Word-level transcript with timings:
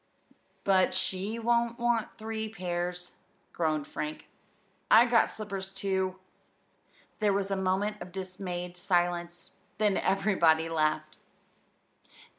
"But 0.63 0.95
she 0.95 1.37
won't 1.37 1.77
want 1.77 2.17
three 2.17 2.49
pairs," 2.49 3.17
groaned 3.53 3.85
Frank; 3.85 4.27
"and 4.89 4.97
I 4.97 5.05
got 5.11 5.29
slippers 5.29 5.71
too!" 5.71 6.17
There 7.19 7.33
was 7.33 7.51
a 7.51 7.55
moment 7.55 8.01
of 8.01 8.11
dismayed 8.11 8.75
silence, 8.77 9.51
then 9.77 9.97
everybody 9.97 10.69
laughed. 10.69 11.19